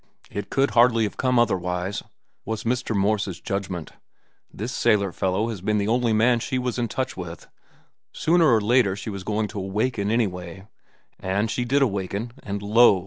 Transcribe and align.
"It 0.31 0.49
could 0.49 0.71
hardly 0.71 1.03
have 1.03 1.15
come 1.15 1.37
otherwise," 1.37 2.01
was 2.43 2.63
Mr. 2.63 2.95
Morse's 2.95 3.39
judgment. 3.39 3.91
"This 4.51 4.71
sailor 4.71 5.11
fellow 5.11 5.49
has 5.49 5.61
been 5.61 5.77
the 5.77 5.87
only 5.87 6.11
man 6.11 6.39
she 6.39 6.57
was 6.57 6.79
in 6.79 6.87
touch 6.87 7.15
with. 7.15 7.45
Sooner 8.11 8.51
or 8.51 8.61
later 8.61 8.95
she 8.95 9.11
was 9.11 9.23
going 9.23 9.47
to 9.49 9.59
awaken 9.59 10.09
anyway; 10.09 10.65
and 11.19 11.51
she 11.51 11.65
did 11.65 11.83
awaken, 11.83 12.31
and 12.41 12.63
lo! 12.63 12.99